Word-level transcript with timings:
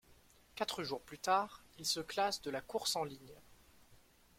Quatre 0.55 0.81
jours 0.81 1.03
plus 1.03 1.19
tard, 1.19 1.61
il 1.77 1.85
se 1.85 1.99
classe 1.99 2.41
de 2.41 2.49
la 2.49 2.61
course 2.61 2.95
en 2.95 3.03
ligne. 3.03 3.35